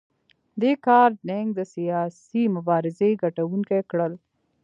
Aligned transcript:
دې 0.61 0.73
کار 0.85 1.09
دینګ 1.27 1.49
د 1.55 1.59
سیاسي 1.73 2.43
مبارزې 2.55 3.09
ګټونکي 3.23 3.79
کړل. 3.91 4.13